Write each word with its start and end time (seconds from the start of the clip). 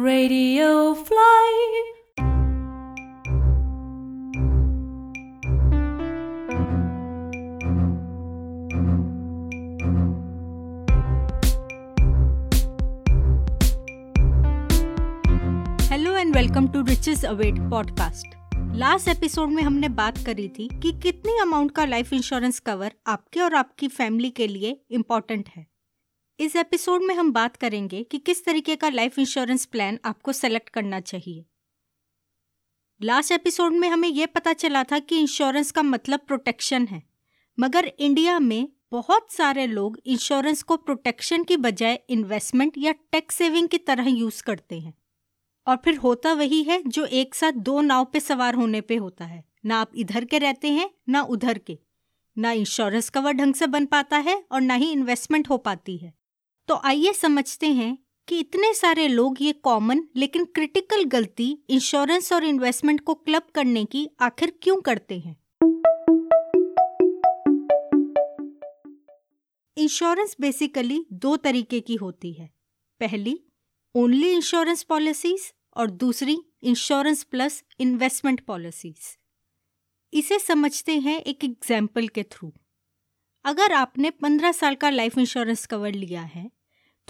Radio 0.00 0.94
Fly. 0.94 1.48
Hello 15.90 16.16
and 16.16 16.36
welcome 16.36 16.68
to 16.68 16.82
riches 16.82 17.24
await 17.24 17.54
podcast 17.70 18.26
last 18.76 19.08
episode 19.08 19.48
में 19.48 19.62
हमने 19.62 19.88
बात 19.88 20.18
करी 20.18 20.48
थी 20.48 20.68
कि 20.82 20.92
कितनी 20.92 21.38
अमाउंट 21.38 21.70
का 21.70 21.84
लाइफ 21.84 22.12
इंश्योरेंस 22.12 22.60
कवर 22.60 22.92
आपके 23.06 23.40
और 23.40 23.54
आपकी 23.54 23.88
फैमिली 23.88 24.30
के 24.30 24.46
लिए 24.46 24.76
इम्पोर्टेंट 24.90 25.48
है 25.48 25.66
इस 26.40 26.56
एपिसोड 26.56 27.02
में 27.02 27.14
हम 27.14 27.32
बात 27.32 27.56
करेंगे 27.56 28.02
कि 28.02 28.18
किस 28.18 28.44
तरीके 28.44 28.76
का 28.76 28.88
लाइफ 28.88 29.18
इंश्योरेंस 29.18 29.64
प्लान 29.64 29.98
आपको 30.04 30.32
सेलेक्ट 30.32 30.68
करना 30.68 31.00
चाहिए। 31.00 31.44
लास्ट 33.02 33.32
एपिसोड 33.32 33.72
में 33.72 33.88
हमें 33.88 34.08
यह 34.08 34.26
पता 34.26 34.52
चला 34.52 34.84
था 34.84 34.98
कि 34.98 35.18
इंश्योरेंस 35.18 35.70
का 35.70 35.82
मतलब 35.82 36.20
प्रोटेक्शन 36.20 36.86
है। 36.86 37.02
मगर 37.60 37.92
इंडिया 37.98 38.38
में 38.38 38.68
बहुत 38.92 39.32
सारे 39.32 39.66
लोग 39.66 40.00
इंश्योरेंस 40.06 40.62
को 40.62 40.76
प्रोटेक्शन 40.76 41.44
की 41.44 41.56
बजाय 41.56 42.02
इन्वेस्टमेंट 42.10 42.72
या 42.78 42.92
टैक्स 42.92 43.34
सेविंग 43.34 43.68
की 43.68 43.78
तरह 43.78 44.08
यूज़ 44.08 44.42
करते 44.42 44.80
हैं। 44.80 44.94
और 45.66 45.76
फिर 45.76 45.96
होता 45.96 46.32
वही 46.32 46.62
है 46.62 46.82
जो 46.86 47.04
एक 47.04 47.34
साथ 47.34 47.52
दो 47.52 47.80
नाव 47.80 48.04
पे 48.04 48.20
सवार 48.20 48.54
होने 48.54 48.80
पे 48.80 48.96
होता 48.96 49.24
है। 49.24 49.44
ना 49.66 49.80
आप 49.80 49.90
इधर 49.96 50.24
के 50.24 50.38
रहते 50.38 50.68
हैं, 50.68 50.90
ना 51.08 51.22
उधर 51.22 51.58
के। 51.58 51.78
ना 52.38 52.52
इंश्योरेंस 52.52 53.10
कवर 53.10 53.32
ढंग 53.32 53.54
से 53.54 53.66
बन 53.66 53.86
पाता 53.86 54.16
है 54.16 54.44
और 54.52 54.60
ना 54.60 54.74
ही 54.74 54.92
इन्वेस्टमेंट 54.92 55.48
हो 55.48 55.58
पाती 55.58 55.96
है। 55.96 56.19
तो 56.70 56.80
आइए 56.84 57.12
समझते 57.12 57.66
हैं 57.66 57.98
कि 58.28 58.38
इतने 58.38 58.74
सारे 58.74 59.08
लोग 59.08 59.36
ये 59.40 59.52
कॉमन 59.52 60.02
लेकिन 60.16 60.44
क्रिटिकल 60.44 61.04
गलती 61.04 61.58
इंश्योरेंस 61.68 62.32
और 62.32 62.44
इन्वेस्टमेंट 62.44 63.00
को 63.00 63.14
क्लब 63.14 63.42
करने 63.54 63.84
की 63.84 64.08
आखिर 64.20 64.52
क्यों 64.62 64.80
करते 64.80 65.18
हैं? 65.18 65.36
इंश्योरेंस 69.76 70.36
बेसिकली 70.40 71.06
दो 71.12 71.36
तरीके 71.36 71.80
की 71.80 71.94
होती 71.94 72.32
है। 72.32 72.50
पहली 73.00 73.40
ओनली 73.94 74.30
इंश्योरेंस 74.32 74.82
पॉलिसीज़ 74.82 75.52
और 75.76 75.90
दूसरी 75.90 76.38
इंश्योरेंस 76.62 77.22
प्लस 77.22 77.64
इन्वेस्टमेंट 77.80 78.40
पॉलिसीज़ 78.40 79.16
इसे 80.12 80.38
समझते 80.38 80.98
हैं 80.98 81.20
एक 81.20 81.44
एग्ज़ाम्पल 81.44 82.08
के 82.08 82.22
थ्रू 82.22 82.52
अगर 83.44 83.72
आपने 83.72 84.10
15 84.10 84.52
साल 84.52 84.74
का 84.74 84.90
लाइफ 84.90 85.18
इंश्योरेंस 85.18 85.66
कवर 85.66 85.92
लिया 85.92 86.22
है 86.22 86.59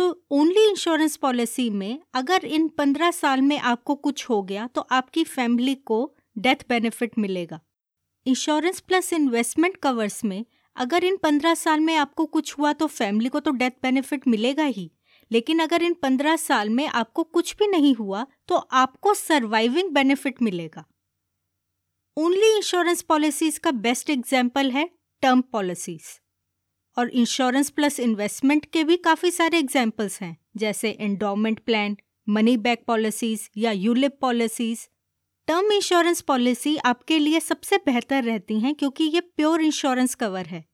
तो 0.01 0.07
ओनली 0.31 0.63
इंश्योरेंस 0.69 1.17
पॉलिसी 1.17 1.69
में 1.71 1.99
अगर 2.15 2.45
इन 2.45 2.69
15 2.79 3.11
साल 3.13 3.41
में 3.43 3.59
आपको 3.61 3.95
कुछ 3.95 4.29
हो 4.29 4.41
गया 4.43 4.67
तो 4.67 4.81
आपकी 4.91 5.25
फैमिली 5.25 5.75
को 5.75 5.99
डेथ 6.39 6.57
बेनिफिट 6.69 7.19
मिलेगा। 7.19 7.61
इंश्योरेंस 8.27 8.81
प्लस 8.81 9.13
इन्वेस्टमेंट 9.13 9.77
कवर्स 9.77 10.25
में 10.25 10.45
अगर 10.77 11.05
इन 11.05 11.17
15 11.17 11.55
साल 11.55 11.81
में 11.81 11.95
आपको 11.97 12.27
कुछ 12.27 12.55
हुआ 12.59 12.73
तो 12.73 12.87
फैमिली 12.87 13.29
को 13.29 13.41
तो 13.41 13.51
डेथ 13.51 13.71
बेनिफिट 13.83 14.27
मिलेगा 14.29 14.65
ही। 14.65 14.91
लेकिन 15.31 15.59
अगर 15.59 15.83
इन 15.83 15.95
पंद्रह 16.03 16.37
साल 16.37 16.71
में 16.71 16.87
आपको 16.87 17.23
कुछ 17.23 17.55
भी 17.57 17.67
नहीं 17.67 17.95
हुआ 17.95 18.27
तो 18.49 18.57
आपको 18.57 19.15
सर्वाइविंग 19.15 19.91
बेनिफिट 19.91 20.43
मिलेगा। 20.43 20.85
ओनली 22.17 22.57
इंश्योरेंस 22.57 23.03
पॉलिसीज़ 23.03 23.61
का 23.61 23.71
बेस्ट 23.71 24.11
एग्ज़ाम्पल 24.11 24.71
है 24.71 24.89
टर्म 25.23 25.41
पॉलिसीज़ 25.53 26.09
और 26.97 27.09
इंश्योरेंस 27.11 27.71
प्लस 27.71 27.99
इन्वेस्टमेंट 28.01 28.67
के 28.67 28.85
भी 28.85 28.97
काफ़ी 28.99 29.31
सारे 29.31 29.59
एग्जाम्पल्स 29.59 30.21
हैं, 30.23 30.37
जैसे 30.57 30.91
endowment 30.91 31.61
plan 31.61 31.97
money 32.27 32.57
back 32.59 32.85
policies 32.87 33.49
या 33.57 33.73
ULIP 33.73 34.19
policies 34.21 34.87
term 35.49 35.73
insurance 35.73 36.21
policy 36.23 36.77
आपके 36.87 37.19
लिए 37.19 37.41
सबसे 37.41 37.77
बेहतर 37.77 38.25
रहती 38.25 38.59
हैं 38.61 38.75
क्योंकि 38.75 39.05
ये 39.05 39.21
प्योर 39.21 39.61
इंश्योरेंस 39.63 40.15
कवर 40.15 40.47
है। 40.47 40.65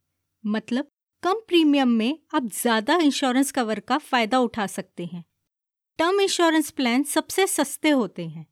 मतलब 0.45 0.89
कम 1.23 1.41
प्रीमियम 1.49 1.89
में 1.91 2.19
आप 2.35 2.49
ज़्यादा 2.53 2.97
इंश्योरेंस 3.03 3.53
कवर 3.53 3.81
का 3.81 3.99
फ़ायदा 4.01 4.39
उठा 4.41 4.67
सकते 4.69 5.05
हैं। 5.05 5.25
टर्म 5.99 6.21
इंश्योरेंस 6.21 6.71
प्लान 6.71 7.03
सबसे 7.05 7.47
सस्ते 7.47 7.91
होते 7.91 8.27
हैं। 8.27 8.47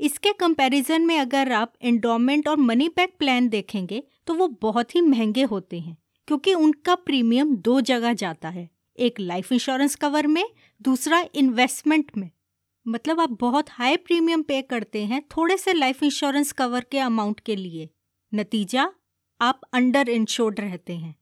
इसके 0.00 0.32
कंपैरिजन 0.34 1.02
में 1.02 1.18
अगर 1.18 1.52
आप 1.52 1.72
एंडोमेंट 1.82 2.48
और 2.48 2.56
मनी 2.58 2.88
बैक 2.88 3.14
प्लान 3.18 3.48
देखेंगे 3.48 4.02
तो 4.26 4.34
वो 4.34 4.48
बहुत 4.62 4.94
ही 4.94 5.00
महँगे 5.02 5.42
होते 5.44 5.80
हैं। 5.80 5.96
क्योंकि 6.26 6.54
उनका 6.54 6.94
प्रीमियम 6.94 7.56
दो 7.56 7.80
जगह 7.80 8.12
जाता 8.12 8.48
है, 8.48 8.70
एक 8.98 9.20
लाइफ 9.20 9.52
इंश्योरेंस 9.52 9.94
कवर 9.94 10.26
में, 10.26 10.44
दूसरा 10.82 11.24
इन्वेस्टमेंट 11.34 12.12
में। 12.16 12.30
मतलब 12.88 13.20
आप 13.20 13.30
बहुत 13.30 13.66
हाई 13.70 13.96
प्रीमियम 13.96 14.42
पे 14.42 14.62
करते 14.62 15.04
हैं 15.04 15.22
थोड़े 15.22 15.56
से 15.56 15.72
लाइफ 15.72 16.02
इंश्योरेंस 16.02 16.52
कवर 16.52 16.80
के 16.80 16.98
अमाउंट 16.98 17.40
के 17.40 17.56
लिए। 17.56 17.90
नतीजा, 18.34 18.92
आप 19.40 19.60
अंडर 19.72 20.08
इंश्योर्ड 20.08 20.60
रहते 20.60 20.96
हैं। 20.96 21.16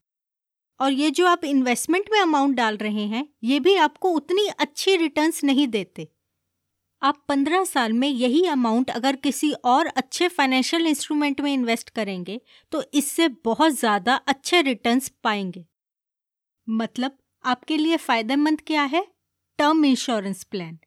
और 0.81 0.91
ये 0.91 1.11
जो 1.11 1.27
आप 1.27 1.43
इन्वेस्टमेंट 1.43 2.05
में 2.11 2.19
अमाउंट 2.19 2.55
डाल 2.55 2.77
रहे 2.77 3.05
हैं, 3.05 3.29
ये 3.43 3.59
भी 3.59 3.75
आपको 3.75 4.09
उतनी 4.09 4.47
अच्छी 4.47 4.95
रिटर्न्स 4.95 5.43
नहीं 5.43 5.67
देते। 5.67 6.12
आप 7.03 7.17
पंद्रह 7.29 7.63
साल 7.63 7.93
में 7.93 8.07
यही 8.07 8.45
अमाउंट 8.47 8.89
अगर 8.89 9.15
किसी 9.15 9.51
और 9.65 9.87
अच्छे 9.87 10.27
फाइनेंशियल 10.27 10.85
इंस्ट्रूमेंट 10.87 11.41
में 11.41 11.51
इन्वेस्ट 11.53 11.89
करेंगे 11.89 12.39
तो 12.71 12.83
इससे 12.93 13.27
बहुत 13.45 13.71
ज़्यादा 13.71 14.15
अच्छे 14.27 14.61
रिटर्न्स 14.61 15.09
पाएँगे। 15.23 15.65
मतलब 16.67 17.17
आपके 17.43 17.77
लिए 17.77 17.97
फ़ायदेमंद 17.97 18.61
क्या 18.61 18.83
है? 18.83 19.05
टर्म 19.59 19.83
इंश्योरेंस 19.85 20.43
प्लान 20.43 20.77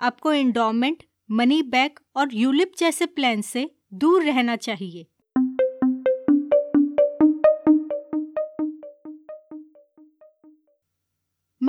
आपको 0.00 0.32
इंडोमेंट 0.32 1.02
मनी 1.30 1.62
बैक 1.64 1.98
और 2.16 2.34
यूलिप 2.34 2.72
जैसे 2.78 3.06
प्लान 3.08 3.40
से 3.42 3.68
दूर 3.94 4.24
रहना 4.24 4.56
चाहिए। 4.58 5.06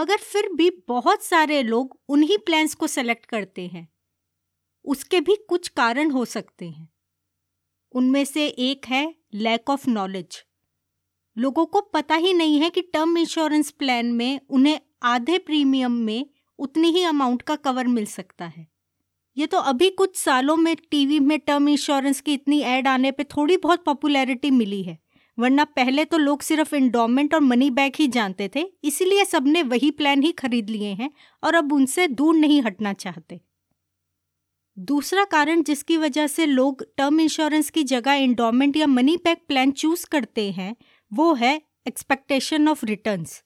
मगर 0.02 0.18
फिर 0.18 0.54
भी 0.54 0.70
बहुत 0.88 1.24
सारे 1.24 1.64
लोग 1.64 2.00
उन्हीं 2.08 2.38
प्लान्स 2.38 2.74
को 2.74 2.88
सेलेक्ट 2.88 3.26
करते 3.26 3.68
हैं। 3.68 3.90
उसके 4.86 5.22
भी 5.22 5.36
कुछ 5.36 5.68
कारण 5.68 6.12
हो 6.12 6.26
सकते 6.26 6.70
हैं। 6.70 6.90
उनमें 7.92 8.26
से 8.26 8.48
एक 8.48 8.86
है 8.86 9.16
लैक 9.34 9.70
ऑफ़ 9.70 9.90
नॉलेज 9.90 10.44
लोगों 11.38 11.66
को 11.66 11.82
पता 11.82 12.16
ही 12.16 12.34
नहीं 12.34 12.60
है 12.60 12.70
कि 12.70 12.82
टर्म 12.82 13.18
इंश्योरेंस 13.18 13.72
प्लान 13.72 14.06
में 14.06 14.40
उन्हें 14.50 14.80
आधे 15.04 15.38
प्रीमियम 15.38 15.92
में 15.92 16.30
उतनी 16.60 16.92
ही 16.92 17.04
अमाउंट 17.04 17.42
का 17.42 17.56
कवर 17.56 17.88
मिल 17.88 18.06
सकता 18.06 18.46
है। 18.46 18.68
ये 19.38 19.48
तो 19.48 19.58
अभी 19.58 19.90
कुछ 19.90 20.16
सालों 20.16 20.58
में 20.58 20.76
टीवी 20.76 21.20
में 21.20 21.40
टर्म 21.40 21.70
इंश्योरेंस 21.70 22.22
की 22.22 22.34
इतनी 22.34 22.62
ऐड 22.62 22.88
आने 22.88 23.12
पे 23.12 23.24
थोड़ी 23.24 23.58
बहुत 23.58 23.84
पॉपुलैरिटी 23.84 24.52
मिली 24.52 24.84
है। 24.84 25.00
वरना 25.42 25.64
पहले 25.66 26.06
तो 26.06 26.18
लोग 26.18 26.42
सिर्फ़ 26.42 26.76
इंडोमेंट 26.76 27.34
और 27.34 27.42
मनी 27.42 27.70
बैक 27.72 27.96
ही 27.96 28.08
जानते 28.08 28.50
थे, 28.56 28.66
इसीलिए 28.84 29.26
सबने 29.26 29.64
वही 29.64 29.92
प्लान 29.92 30.24
ही 30.24 30.32
खरीद 30.34 30.70
लिए 30.70 30.94
हैं 30.94 31.10
और 31.44 31.56
अब 31.56 31.74
उनसे 31.74 32.08
दूर 32.10 32.36
नहीं 32.36 32.62
हटना 32.62 32.94
चाहते। 32.96 33.40
दूसरा 34.78 35.24
कारण 35.26 35.62
जिसकी 35.64 35.98
वजह 35.98 36.28
से 36.28 36.46
लोग 36.46 36.84
टर्म 36.98 37.20
इंश्योरेंस 37.20 37.70
की 37.70 37.84
जगह 37.84 38.14
इंडोमेंट 38.20 38.78
या 38.78 38.88
मनी 38.88 39.18
बैक 39.18 39.42
प्लान 39.48 39.72
चूज़ 39.74 40.06
करते 40.12 40.50
हैं, 40.52 40.76
वो 41.12 41.34
है 41.34 41.62
एक्सपेक्टेशन 41.88 42.68
ऑफ़ 42.68 42.86
रिटर्न्स 42.86 43.42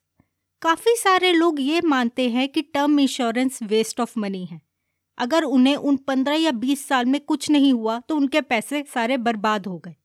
काफ़ी 0.61 0.95
सारे 0.95 1.31
लोग 1.34 1.59
ये 1.61 1.81
मानते 1.81 2.29
हैं 2.29 2.47
कि 2.50 2.61
term 2.63 3.00
insurance 3.00 3.59
waste 3.63 4.00
of 4.00 4.19
money 4.19 4.45
है। 4.45 4.59
अगर 5.17 5.44
उन्हें 5.45 5.75
उन 5.75 5.97
पंद्रह 5.97 6.35
या 6.35 6.51
बीस 6.53 6.88
साल 6.88 7.05
में 7.05 7.19
कुछ 7.22 7.50
नहीं 7.50 7.73
हुआ 7.73 8.00
तो 8.00 8.16
उनके 8.16 8.41
पैसे 8.44 8.84
सारे 8.94 9.17
बर्बाद 9.19 9.67
हो 9.67 9.78
गए। 9.78 9.95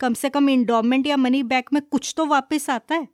कम 0.00 0.14
से 0.14 0.28
कम 0.28 0.48
इंडोमेंट 0.50 1.06
या 1.06 1.16
मनी 1.16 1.42
बैक 1.44 1.72
में 1.72 1.82
कुछ 1.82 2.12
तो 2.16 2.26
वापस 2.26 2.68
आता 2.70 2.94
है। 2.94 3.08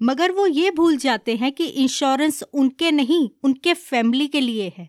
मगर 0.00 0.32
वो 0.32 0.46
ये 0.46 0.70
भूल 0.70 0.96
जाते 0.96 1.36
हैं 1.36 1.52
कि 1.52 1.64
इंश्योरेंस 1.64 2.42
उनके 2.44 2.90
नहीं, 2.90 3.28
उनके 3.44 3.74
फैमिली 3.74 4.26
के 4.28 4.40
लिए 4.40 4.72
है। 4.78 4.88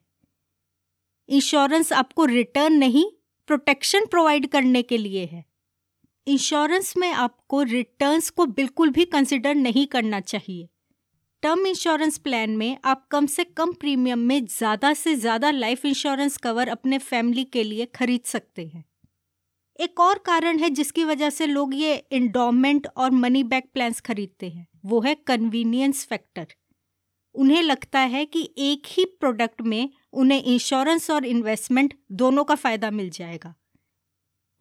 इंश्योरेंस 1.29 1.91
आपको 1.93 2.25
रिटर्न 2.25 2.73
नहीं 2.73 3.05
प्रोटेक्शन 3.47 4.05
प्रोवाइड 4.05 4.47
करने 4.47 4.81
के 4.81 4.97
लिए 4.97 5.25
है। 5.25 5.43
इंश्योरेंस 6.27 6.93
में 6.97 7.11
आपको 7.11 7.61
रिटर्न्स 7.63 8.29
को 8.29 8.45
बिल्कुल 8.47 8.89
भी 8.89 9.05
कंसिडर 9.05 9.55
नहीं 9.55 9.85
करना 9.87 10.19
चाहिए। 10.19 10.67
टर्म 11.43 11.65
इंश्योरेंस 11.67 12.17
प्लान 12.17 12.49
में 12.49 12.77
आप 12.85 13.07
कम 13.11 13.25
से 13.25 13.43
कम 13.43 13.71
प्रीमियम 13.73 14.19
में 14.19 14.45
ज़्यादा 14.47 14.93
से 14.93 15.15
ज़्यादा 15.15 15.51
लाइफ 15.51 15.85
इंश्योरेंस 15.85 16.37
कवर 16.37 16.67
अपने 16.67 16.97
फैमिली 16.99 17.43
के 17.43 17.63
लिए 17.63 17.85
खरीद 17.85 18.21
सकते 18.25 18.65
हैं। 18.65 18.83
एक 19.79 19.99
और 19.99 20.17
कारण 20.17 20.59
है 20.59 20.69
जिसकी 20.69 21.03
वजह 21.03 21.29
से 21.29 21.45
लोग 21.47 21.73
ये 21.75 21.95
इंडोमेंट 22.11 22.87
और 22.87 23.11
मनी 23.11 23.43
बैक 23.43 23.69
प्लान्स 23.73 24.01
खरीदते 24.01 24.49
हैं। 24.49 24.67
वो 24.85 24.99
है 25.01 25.13
कन्वीनियंस 25.27 26.05
फैक्टर 26.05 26.47
उन्हें 27.35 27.61
लगता 27.61 27.99
है 27.99 28.25
कि 28.25 28.43
एक 28.59 28.87
ही 28.87 29.05
प्रोडक्ट 29.19 29.61
में 29.61 29.89
उन्हें 30.13 30.43
इंश्योरेंस 30.43 31.09
और 31.11 31.25
इन्वेस्टमेंट 31.25 31.93
दोनों 32.13 32.43
का 32.43 32.55
फ़ायदा 32.55 32.91
मिल 32.91 33.09
जाएगा। 33.09 33.53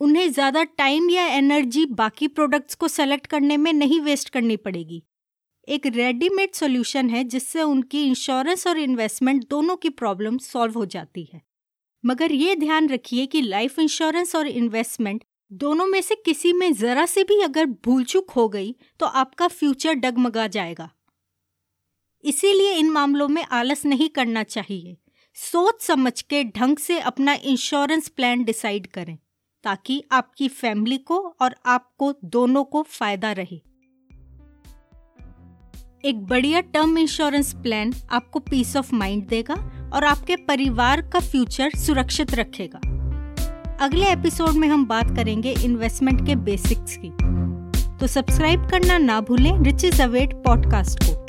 उन्हें 0.01 0.31
ज़्यादा 0.33 0.63
टाइम 0.65 1.11
या 1.11 1.27
एनर्जी 1.27 1.85
बाकी 1.95 2.29
प्रोडक्ट्स 2.29 2.75
को 2.75 2.89
सेलेक्ट 2.89 3.27
करने 3.27 3.57
में 3.57 3.73
नहीं 3.73 4.01
वेस्ट 4.01 4.29
करनी 4.29 4.57
पड़ेगी। 4.59 5.03
एक 5.69 5.87
रेडीमेड 5.87 6.55
सॉल्यूशन 6.55 7.11
है 7.11 7.25
जिससे 7.25 7.63
उनकी 7.63 8.05
इंश्योरेंस 8.05 8.67
और 8.67 8.79
इन्वेस्टमेंट 8.79 9.45
दोनों 9.51 9.77
की 9.77 9.89
प्रॉब्लम 9.91 10.39
सॉल्व 10.39 10.79
हो 10.79 10.87
जाती 10.87 11.29
है। 11.33 11.43
मगर 12.05 12.33
ये 12.33 12.55
ध्यान 12.57 12.89
रखिए 12.89 13.27
कि 13.27 13.41
लाइफ 13.43 13.79
इंश्योरेंस 13.79 14.35
और 14.37 14.47
इन्वेस्टमेंट 14.47 15.25
दोनों 15.51 15.87
में 15.87 16.01
से 16.03 16.15
किसी 16.15 16.53
में 16.53 16.73
ज़रा 16.73 17.05
से 17.07 17.25
भी 17.25 17.41
अगर 17.43 17.67
भूल 17.85 18.05
चूक 18.05 18.31
हो 18.31 18.49
गई 18.49 18.75
तो 19.01 19.07
आपका 19.07 19.49
फ्यूचर 19.49 19.95
डगमगा 19.95 20.47
जाएगा। 20.47 20.91
इसीलिए 22.25 22.75
इन 22.75 22.91
मामलों 22.91 23.29
में 23.29 23.43
आलस 23.45 23.85
नहीं 23.87 24.09
करना 24.09 24.43
चाहिए। 24.43 24.97
सोच 25.37 25.83
समझ 25.83 26.21
के 26.23 26.43
ढंग 26.47 26.77
से 26.77 26.99
अपना 27.01 27.35
इंश्योरेंस 27.35 28.09
प्लान 28.09 28.45
डिसाइड 28.45 28.87
करें, 28.87 29.17
ताकि 29.65 30.03
आपकी 30.13 30.49
फैमिली 30.49 30.99
को 30.99 31.19
और 31.41 31.55
आपको 31.67 32.13
दोनों 32.25 32.65
को 32.65 32.83
फ़ायदा 32.83 33.33
रहे। 33.33 33.61
एक 36.05 36.25
बढ़िया 36.27 36.61
टर्म 36.61 36.99
इंश्योरेंस 36.99 37.53
प्लान 37.55 37.93
आपको 38.11 38.39
पीस 38.41 38.77
ऑफ़ 38.77 38.95
माइंड 38.95 39.27
देगा 39.29 39.55
और 39.93 40.05
आपके 40.05 40.37
परिवार 40.37 41.01
का 41.01 41.21
फ्यूचर 41.21 41.71
सुरक्षित 41.71 42.35
रखेगा। 42.35 42.81
अगले 43.81 44.07
एपिसोड 44.07 44.51
में 44.51 44.69
हम 44.69 44.87
बात 44.87 45.17
करेंगे 45.17 45.51
इन्वेस्टमेंट 45.53 46.27
के 46.27 46.35
बेसिक्स 46.35 46.99
की। 47.05 47.11
तो 47.99 48.07
सब्सक्राइब 48.07 48.69
करना 48.71 48.99
ना 48.99 49.21
भूलें 49.21 49.61
रिच 49.63 49.85
इज़ 49.85 50.03
अवेट 50.03 50.35
पॉडकास्ट 50.35 51.05
को। 51.05 51.20